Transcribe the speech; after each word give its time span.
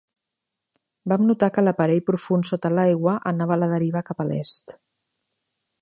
Van 1.11 1.27
notar 1.31 1.49
que 1.57 1.63
l'aparell 1.65 2.01
profund 2.07 2.49
sota 2.51 2.73
l'aigua 2.79 3.15
anava 3.33 3.57
a 3.59 3.59
la 3.65 3.71
deriva 3.75 4.07
cap 4.09 4.25
a 4.25 4.29
l'est. 4.33 4.79